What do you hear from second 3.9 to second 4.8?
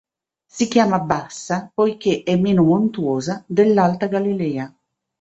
Galilea.